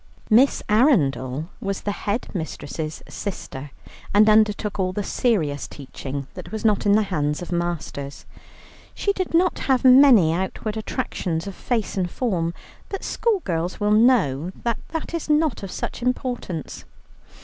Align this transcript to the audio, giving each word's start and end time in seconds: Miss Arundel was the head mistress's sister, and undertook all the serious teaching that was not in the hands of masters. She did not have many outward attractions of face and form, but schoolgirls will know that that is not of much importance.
Miss 0.31 0.63
Arundel 0.67 1.47
was 1.59 1.81
the 1.81 1.91
head 1.91 2.25
mistress's 2.33 3.03
sister, 3.07 3.69
and 4.15 4.27
undertook 4.27 4.79
all 4.79 4.91
the 4.93 5.03
serious 5.03 5.67
teaching 5.67 6.25
that 6.33 6.51
was 6.51 6.65
not 6.65 6.87
in 6.87 6.93
the 6.93 7.03
hands 7.03 7.43
of 7.43 7.51
masters. 7.51 8.25
She 8.95 9.13
did 9.13 9.35
not 9.35 9.59
have 9.69 9.85
many 9.85 10.33
outward 10.33 10.75
attractions 10.75 11.45
of 11.45 11.53
face 11.53 11.97
and 11.97 12.09
form, 12.09 12.55
but 12.89 13.03
schoolgirls 13.03 13.79
will 13.79 13.91
know 13.91 14.49
that 14.63 14.79
that 14.87 15.13
is 15.13 15.29
not 15.29 15.61
of 15.61 15.69
much 15.83 16.01
importance. 16.01 16.83